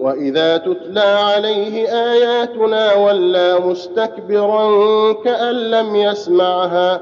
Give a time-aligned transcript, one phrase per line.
[0.00, 4.68] وإذا تتلى عليه آياتنا ولى مستكبرا
[5.12, 7.00] كأن لم يسمعها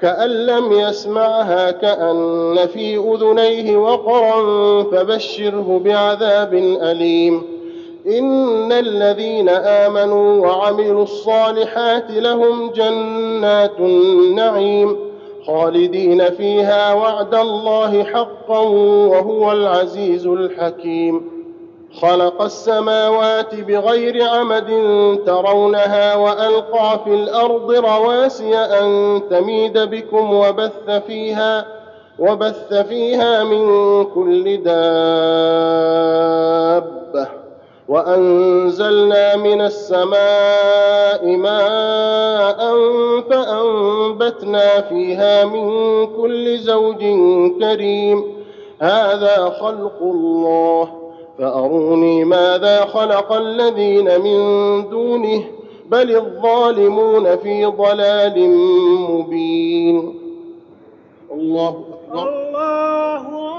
[0.00, 4.42] كأن لم يسمعها كأن في أذنيه وقرا
[4.82, 7.42] فبشره بعذاب أليم.
[8.06, 14.96] إن الذين آمنوا وعملوا الصالحات لهم جنات النعيم
[15.46, 18.58] خالدين فيها وعد الله حقا
[19.08, 21.37] وهو العزيز الحكيم.
[21.94, 24.68] خلق السماوات بغير عمد
[25.26, 31.66] ترونها وألقى في الأرض رواسي أن تميد بكم وبث فيها
[32.18, 35.78] وبث فيها من كل دابة
[37.88, 42.74] وأنزلنا من السماء ماء
[43.30, 46.98] فأنبتنا فيها من كل زوج
[47.60, 48.24] كريم.
[48.80, 51.07] هذا خلق الله.
[51.38, 54.38] فأروني ماذا خلق الذين من
[54.88, 55.44] دونه
[55.90, 58.50] بل الظالمون في ضلال
[59.10, 60.14] مبين.
[61.32, 62.28] الله أكبر.
[62.28, 63.57] الله